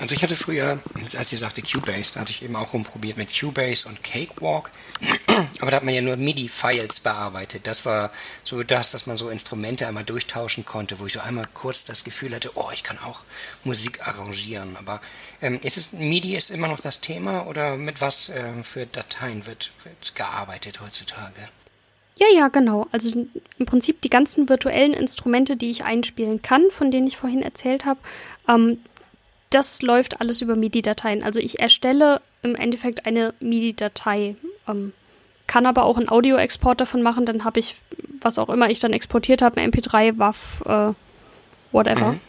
Also 0.00 0.14
ich 0.14 0.22
hatte 0.22 0.34
früher, 0.34 0.80
als 1.16 1.30
sie 1.30 1.36
sagte 1.36 1.62
Cubase, 1.62 2.14
da 2.14 2.20
hatte 2.20 2.32
ich 2.32 2.42
eben 2.42 2.56
auch 2.56 2.72
rumprobiert 2.72 3.16
mit 3.18 3.28
Cubase 3.38 3.88
und 3.88 4.02
Cakewalk. 4.02 4.70
Aber 5.60 5.70
da 5.70 5.76
hat 5.76 5.84
man 5.84 5.94
ja 5.94 6.00
nur 6.00 6.16
MIDI-Files 6.16 7.00
bearbeitet. 7.00 7.66
Das 7.66 7.84
war 7.84 8.10
so 8.42 8.62
das, 8.62 8.92
dass 8.92 9.06
man 9.06 9.16
so 9.16 9.28
Instrumente 9.28 9.86
einmal 9.86 10.04
durchtauschen 10.04 10.64
konnte, 10.64 10.98
wo 10.98 11.06
ich 11.06 11.12
so 11.12 11.20
einmal 11.20 11.46
kurz 11.54 11.84
das 11.84 12.04
Gefühl 12.04 12.34
hatte, 12.34 12.50
oh, 12.54 12.70
ich 12.72 12.82
kann 12.82 12.98
auch 12.98 13.20
Musik 13.64 14.06
arrangieren. 14.06 14.76
Aber 14.76 15.00
ähm, 15.40 15.60
ist 15.62 15.76
es, 15.76 15.92
MIDI 15.92 16.36
ist 16.36 16.50
immer 16.50 16.68
noch 16.68 16.80
das 16.80 17.00
Thema 17.00 17.46
oder 17.46 17.76
mit 17.76 18.00
was 18.00 18.30
äh, 18.30 18.62
für 18.62 18.86
Dateien 18.86 19.46
wird, 19.46 19.72
wird 19.84 20.14
gearbeitet 20.14 20.80
heutzutage? 20.80 21.48
Ja, 22.18 22.26
ja, 22.34 22.48
genau. 22.48 22.86
Also 22.92 23.10
im 23.58 23.66
Prinzip 23.66 24.00
die 24.02 24.10
ganzen 24.10 24.48
virtuellen 24.48 24.94
Instrumente, 24.94 25.56
die 25.56 25.70
ich 25.70 25.84
einspielen 25.84 26.42
kann, 26.42 26.70
von 26.70 26.90
denen 26.90 27.06
ich 27.06 27.16
vorhin 27.16 27.42
erzählt 27.42 27.84
habe, 27.84 28.00
ähm, 28.48 28.78
das 29.54 29.82
läuft 29.82 30.20
alles 30.20 30.40
über 30.40 30.56
MIDI-Dateien. 30.56 31.22
Also 31.22 31.40
ich 31.40 31.60
erstelle 31.60 32.20
im 32.42 32.54
Endeffekt 32.54 33.06
eine 33.06 33.34
MIDI-Datei, 33.40 34.36
ähm, 34.68 34.92
kann 35.46 35.66
aber 35.66 35.84
auch 35.84 35.96
einen 35.96 36.08
Audio-Export 36.08 36.80
davon 36.80 37.02
machen. 37.02 37.26
Dann 37.26 37.44
habe 37.44 37.60
ich, 37.60 37.76
was 38.20 38.38
auch 38.38 38.48
immer 38.48 38.70
ich 38.70 38.80
dann 38.80 38.92
exportiert 38.92 39.42
habe, 39.42 39.60
MP3, 39.60 40.18
WAV, 40.18 40.36
äh, 40.64 40.94
whatever. 41.72 42.12
Mhm. 42.12 42.20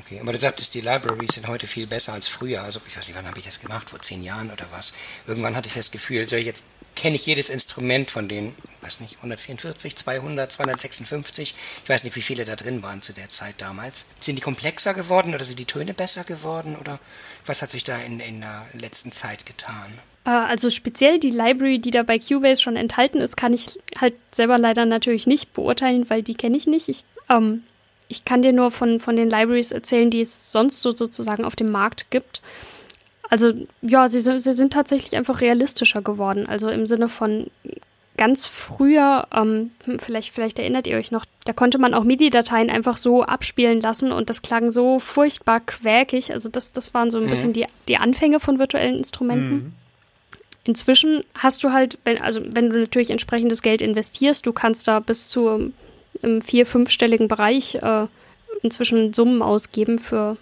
Okay, 0.00 0.20
aber 0.20 0.32
du 0.32 0.38
sagtest, 0.38 0.74
die 0.74 0.82
Libraries 0.82 1.34
sind 1.34 1.48
heute 1.48 1.66
viel 1.66 1.86
besser 1.86 2.12
als 2.12 2.28
früher. 2.28 2.62
Also 2.62 2.80
ich 2.86 2.96
weiß 2.96 3.08
nicht, 3.08 3.16
wann 3.16 3.26
habe 3.26 3.38
ich 3.38 3.44
das 3.44 3.60
gemacht? 3.60 3.88
Vor 3.88 4.00
zehn 4.00 4.22
Jahren 4.22 4.50
oder 4.50 4.66
was? 4.70 4.94
Irgendwann 5.26 5.56
hatte 5.56 5.68
ich 5.68 5.74
das 5.74 5.90
Gefühl, 5.90 6.28
soll 6.28 6.40
ich 6.40 6.46
jetzt 6.46 6.66
kenne 6.96 7.16
ich 7.16 7.26
jedes 7.26 7.50
Instrument 7.50 8.10
von 8.10 8.26
den, 8.26 8.54
weiß 8.80 9.00
nicht, 9.00 9.16
144, 9.18 9.94
200, 9.94 10.50
256. 10.50 11.54
Ich 11.84 11.88
weiß 11.88 12.04
nicht, 12.04 12.16
wie 12.16 12.22
viele 12.22 12.44
da 12.44 12.56
drin 12.56 12.82
waren 12.82 13.02
zu 13.02 13.12
der 13.12 13.28
Zeit 13.28 13.54
damals. 13.58 14.10
Sind 14.18 14.36
die 14.36 14.42
komplexer 14.42 14.94
geworden 14.94 15.34
oder 15.34 15.44
sind 15.44 15.58
die 15.58 15.66
Töne 15.66 15.94
besser 15.94 16.24
geworden 16.24 16.76
oder 16.80 16.98
was 17.44 17.62
hat 17.62 17.70
sich 17.70 17.84
da 17.84 17.96
in, 17.98 18.18
in 18.20 18.40
der 18.40 18.66
letzten 18.72 19.12
Zeit 19.12 19.46
getan? 19.46 19.92
Äh, 20.24 20.30
also 20.30 20.70
speziell 20.70 21.20
die 21.20 21.30
Library, 21.30 21.78
die 21.78 21.90
da 21.90 22.02
bei 22.02 22.18
Cubase 22.18 22.60
schon 22.60 22.76
enthalten 22.76 23.20
ist, 23.20 23.36
kann 23.36 23.52
ich 23.52 23.78
halt 23.98 24.14
selber 24.32 24.58
leider 24.58 24.84
natürlich 24.84 25.26
nicht 25.26 25.52
beurteilen, 25.52 26.10
weil 26.10 26.22
die 26.22 26.34
kenne 26.34 26.56
ich 26.56 26.66
nicht. 26.66 26.88
Ich, 26.88 27.04
ähm, 27.28 27.62
ich 28.08 28.24
kann 28.24 28.42
dir 28.42 28.52
nur 28.52 28.70
von, 28.70 29.00
von 29.00 29.16
den 29.16 29.30
Libraries 29.30 29.70
erzählen, 29.70 30.10
die 30.10 30.22
es 30.22 30.50
sonst 30.50 30.80
so 30.80 30.94
sozusagen 30.94 31.44
auf 31.44 31.56
dem 31.56 31.70
Markt 31.70 32.10
gibt. 32.10 32.42
Also 33.28 33.52
ja, 33.82 34.08
sie, 34.08 34.20
sie 34.20 34.52
sind 34.52 34.72
tatsächlich 34.72 35.16
einfach 35.16 35.40
realistischer 35.40 36.02
geworden. 36.02 36.46
Also 36.46 36.68
im 36.68 36.86
Sinne 36.86 37.08
von 37.08 37.50
ganz 38.16 38.46
früher, 38.46 39.26
ähm, 39.34 39.72
hm, 39.84 39.98
vielleicht, 39.98 40.32
vielleicht 40.32 40.58
erinnert 40.58 40.86
ihr 40.86 40.96
euch 40.96 41.10
noch, 41.10 41.26
da 41.44 41.52
konnte 41.52 41.78
man 41.78 41.94
auch 41.94 42.04
MIDI-Dateien 42.04 42.70
einfach 42.70 42.96
so 42.96 43.22
abspielen 43.22 43.80
lassen 43.80 44.12
und 44.12 44.30
das 44.30 44.42
klang 44.42 44.70
so 44.70 44.98
furchtbar 44.98 45.60
quäkig. 45.60 46.32
Also 46.32 46.48
das, 46.48 46.72
das 46.72 46.94
waren 46.94 47.10
so 47.10 47.18
ein 47.18 47.26
mhm. 47.26 47.30
bisschen 47.30 47.52
die, 47.52 47.66
die 47.88 47.98
Anfänge 47.98 48.40
von 48.40 48.58
virtuellen 48.58 48.96
Instrumenten. 48.96 49.54
Mhm. 49.54 49.72
Inzwischen 50.64 51.24
hast 51.34 51.62
du 51.62 51.72
halt, 51.72 51.98
wenn, 52.04 52.20
also 52.20 52.40
wenn 52.44 52.70
du 52.70 52.78
natürlich 52.78 53.10
entsprechendes 53.10 53.62
Geld 53.62 53.82
investierst, 53.82 54.46
du 54.46 54.52
kannst 54.52 54.88
da 54.88 55.00
bis 55.00 55.28
zu 55.28 55.72
im 56.22 56.40
vier-, 56.40 56.66
fünfstelligen 56.66 57.28
Bereich 57.28 57.76
äh, 57.76 58.06
inzwischen 58.62 59.12
Summen 59.12 59.42
ausgeben 59.42 59.98
für 59.98 60.36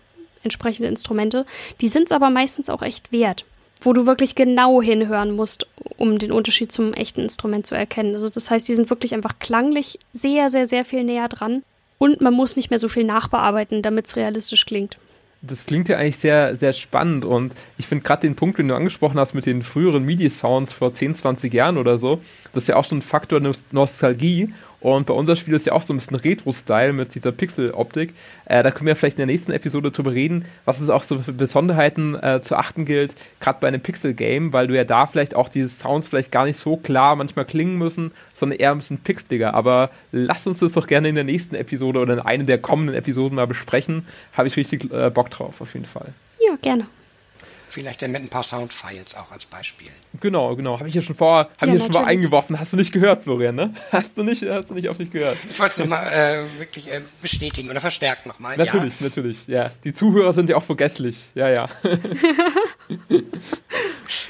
entsprechende 0.45 0.89
Instrumente. 0.89 1.47
Die 1.81 1.89
sind 1.89 2.07
es 2.07 2.13
aber 2.13 2.31
meistens 2.31 2.71
auch 2.71 2.83
echt 2.83 3.13
wert, 3.13 3.45
wo 3.81 3.93
du 3.93 4.07
wirklich 4.07 4.35
genau 4.35 4.81
hinhören 4.81 5.35
musst, 5.35 5.67
um 5.97 6.19
den 6.19 6.33
Unterschied 6.33 6.73
zum 6.73 6.95
echten 6.95 7.21
Instrument 7.21 7.67
zu 7.67 7.75
erkennen. 7.75 8.15
Also 8.15 8.29
das 8.29 8.51
heißt, 8.51 8.69
die 8.69 8.75
sind 8.75 8.91
wirklich 8.91 9.15
einfach 9.15 9.39
klanglich 9.39 9.99
sehr, 10.13 10.49
sehr, 10.51 10.67
sehr 10.67 10.85
viel 10.85 11.05
näher 11.05 11.29
dran 11.29 11.63
und 11.99 12.21
man 12.21 12.35
muss 12.35 12.57
nicht 12.57 12.71
mehr 12.71 12.79
so 12.79 12.89
viel 12.89 13.05
nachbearbeiten, 13.05 13.83
damit 13.83 14.07
es 14.07 14.17
realistisch 14.17 14.67
klingt 14.67 14.99
das 15.47 15.67
klingt 15.67 15.89
ja 15.89 15.97
eigentlich 15.97 16.19
sehr, 16.19 16.57
sehr 16.57 16.73
spannend 16.73 17.25
und 17.25 17.55
ich 17.79 17.87
finde 17.87 18.05
gerade 18.05 18.23
den 18.23 18.35
Punkt, 18.35 18.59
den 18.59 18.69
du 18.69 18.75
angesprochen 18.75 19.19
hast 19.19 19.35
mit 19.35 19.47
den 19.47 19.63
früheren 19.63 20.05
MIDI-Sounds 20.05 20.73
vor 20.73 20.93
10, 20.93 21.15
20 21.15 21.53
Jahren 21.53 21.79
oder 21.79 21.97
so, 21.97 22.21
das 22.53 22.65
ist 22.65 22.69
ja 22.69 22.77
auch 22.77 22.85
schon 22.85 22.99
ein 22.99 23.03
Faktor 23.03 23.41
Nostalgie 23.73 24.53
und 24.85 25.07
bei 25.07 25.15
unser 25.15 25.35
Spiel 25.35 25.55
ist 25.55 25.65
ja 25.65 25.73
auch 25.73 25.81
so 25.81 25.95
ein 25.95 25.97
bisschen 25.97 26.17
Retro-Style 26.17 26.93
mit 26.93 27.15
dieser 27.15 27.33
Pixel-Optik. 27.33 28.13
Äh, 28.45 28.63
da 28.63 28.71
können 28.71 28.87
wir 28.87 28.95
vielleicht 28.95 29.17
in 29.17 29.27
der 29.27 29.35
nächsten 29.35 29.51
Episode 29.51 29.91
drüber 29.91 30.13
reden, 30.13 30.45
was 30.67 30.79
es 30.79 30.91
auch 30.91 31.03
so 31.03 31.21
für 31.21 31.33
Besonderheiten 31.33 32.15
äh, 32.17 32.43
zu 32.43 32.55
achten 32.55 32.85
gilt, 32.85 33.15
gerade 33.41 33.61
bei 33.63 33.69
einem 33.69 33.81
Pixel-Game, 33.81 34.53
weil 34.53 34.67
du 34.67 34.77
ja 34.77 34.85
da 34.85 35.07
vielleicht 35.07 35.37
auch 35.37 35.49
diese 35.49 35.71
Sounds 35.71 36.09
vielleicht 36.09 36.31
gar 36.31 36.45
nicht 36.45 36.59
so 36.59 36.77
klar 36.77 37.17
manchmal 37.17 37.47
klingen 37.47 37.79
müssen, 37.79 38.13
sondern 38.35 38.59
eher 38.59 38.73
ein 38.73 38.77
bisschen 38.77 38.99
pixeliger. 38.99 39.55
Aber 39.55 39.89
lass 40.13 40.47
uns 40.47 40.59
das 40.59 40.73
doch 40.73 40.87
gerne 40.87 41.09
in 41.09 41.15
der 41.15 41.25
nächsten 41.25 41.55
Episode 41.55 42.01
oder 42.01 42.13
in 42.13 42.21
einer 42.21 42.45
der 42.45 42.59
kommenden 42.59 42.95
Episoden 42.95 43.37
mal 43.37 43.47
besprechen. 43.47 44.07
Habe 44.35 44.49
ich 44.49 44.57
richtig 44.59 44.93
äh, 44.93 45.09
Bock 45.09 45.31
drauf, 45.39 45.61
auf 45.61 45.75
jeden 45.75 45.87
Fall. 45.87 46.13
Ja, 46.41 46.57
gerne. 46.61 46.87
Vielleicht 47.75 48.03
dann 48.03 48.13
mit 48.13 48.23
ein 48.23 48.29
paar 48.29 48.45
Soundfiles 48.45 49.17
auch 49.17 49.33
als 49.33 49.47
Beispiel. 49.47 49.89
Genau, 50.21 50.55
genau. 50.55 50.79
Habe 50.79 50.89
ich 50.89 50.95
ja 50.95 51.03
schon 51.03 51.17
vor, 51.17 51.39
habe 51.39 51.51
ja, 51.63 51.67
ich 51.75 51.81
ja 51.81 51.87
schon 51.87 51.93
mal 51.93 52.05
eingeworfen. 52.05 52.57
Hast 52.61 52.73
du 52.73 52.77
nicht 52.77 52.93
gehört, 52.93 53.25
Florian, 53.25 53.57
ne? 53.57 53.75
Hast 53.91 54.17
du 54.17 54.23
nicht, 54.23 54.45
hast 54.45 54.71
du 54.71 54.75
nicht 54.75 54.89
auf 54.89 55.01
mich 55.01 55.11
gehört. 55.11 55.37
Ich 55.51 55.59
wollte 55.59 55.73
es 55.73 55.79
nochmal 55.81 56.07
äh, 56.13 56.61
wirklich 56.61 56.93
äh, 56.93 57.01
bestätigen 57.21 57.71
oder 57.71 57.81
verstärken 57.81 58.29
nochmal. 58.29 58.57
Natürlich, 58.57 59.01
ja. 59.01 59.07
natürlich, 59.09 59.47
ja. 59.49 59.71
Die 59.83 59.93
Zuhörer 59.93 60.33
sind 60.33 60.49
ja 60.51 60.57
auch 60.57 60.63
vergesslich. 60.63 61.25
Ja, 61.35 61.49
ja. 61.49 61.69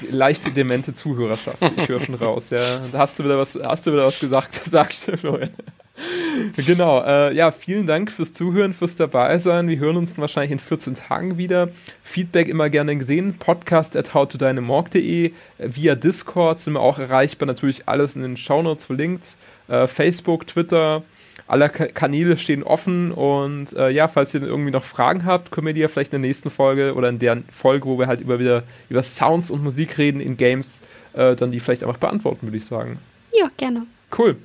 Leichte 0.09 0.49
demente 0.49 0.95
Zuhörerschaft. 0.95 1.57
Ich 1.77 1.87
höre 1.87 1.99
schon 1.99 2.15
raus. 2.15 2.49
Ja, 2.49 2.59
da 2.91 2.97
hast 2.97 3.19
du 3.19 3.25
wieder 3.25 3.37
was, 3.37 3.59
hast 3.63 3.85
du 3.85 3.93
wieder 3.93 4.05
was 4.05 4.19
gesagt, 4.19 4.55
sagst 4.71 5.07
du, 5.07 5.17
Florian. 5.17 5.51
genau, 6.65 7.03
äh, 7.03 7.33
ja, 7.33 7.51
vielen 7.51 7.87
Dank 7.87 8.11
fürs 8.11 8.33
Zuhören, 8.33 8.73
fürs 8.73 8.95
Dabeisein. 8.95 9.67
Wir 9.67 9.79
hören 9.79 9.97
uns 9.97 10.17
wahrscheinlich 10.17 10.51
in 10.51 10.59
14 10.59 10.95
Tagen 10.95 11.37
wieder. 11.37 11.69
Feedback 12.03 12.47
immer 12.47 12.69
gerne 12.69 12.95
gesehen. 12.97 13.37
Podcast 13.39 13.95
at 13.95 14.13
howtodynamorg.de. 14.13 15.31
Via 15.57 15.95
Discord 15.95 16.59
sind 16.59 16.73
wir 16.73 16.81
auch 16.81 16.99
erreichbar. 16.99 17.47
Natürlich 17.47 17.87
alles 17.87 18.15
in 18.15 18.23
den 18.23 18.37
Shownotes 18.37 18.85
verlinkt. 18.85 19.37
Äh, 19.67 19.87
Facebook, 19.87 20.47
Twitter, 20.47 21.03
alle 21.47 21.69
Ka 21.69 21.85
Kanäle 21.87 22.37
stehen 22.37 22.63
offen. 22.63 23.11
Und 23.11 23.73
äh, 23.73 23.89
ja, 23.89 24.07
falls 24.07 24.33
ihr 24.33 24.43
irgendwie 24.43 24.71
noch 24.71 24.83
Fragen 24.83 25.25
habt, 25.25 25.51
können 25.51 25.67
wir 25.67 25.73
die 25.73 25.81
ja 25.81 25.87
vielleicht 25.87 26.13
in 26.13 26.21
der 26.21 26.27
nächsten 26.27 26.49
Folge 26.49 26.93
oder 26.95 27.07
in 27.07 27.19
der 27.19 27.41
Folge, 27.49 27.85
wo 27.85 27.97
wir 27.97 28.07
halt 28.07 28.19
über 28.19 28.39
wieder 28.39 28.63
über 28.89 29.01
Sounds 29.01 29.49
und 29.49 29.63
Musik 29.63 29.97
reden 29.97 30.19
in 30.19 30.35
Games, 30.35 30.81
äh, 31.13 31.35
dann 31.35 31.51
die 31.51 31.59
vielleicht 31.61 31.83
einfach 31.83 31.97
beantworten, 31.97 32.47
würde 32.47 32.57
ich 32.57 32.65
sagen. 32.65 32.99
Ja, 33.33 33.49
gerne. 33.57 33.85
Cool. 34.17 34.35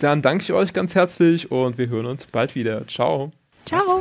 Dann 0.00 0.22
danke 0.22 0.42
ich 0.42 0.52
euch 0.52 0.72
ganz 0.72 0.94
herzlich 0.94 1.50
und 1.50 1.76
wir 1.76 1.88
hören 1.88 2.06
uns 2.06 2.26
bald 2.26 2.54
wieder. 2.54 2.86
Ciao. 2.88 3.32
Ciao. 3.66 4.00